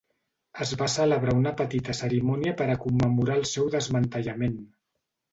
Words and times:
Es 0.65 0.69
va 0.77 0.85
celebrar 0.93 1.33
una 1.39 1.51
petita 1.59 1.93
cerimònia 1.97 2.53
per 2.61 2.67
a 2.75 2.77
commemorar 2.85 3.35
el 3.41 3.45
seu 3.51 3.69
desmantellament. 3.75 4.57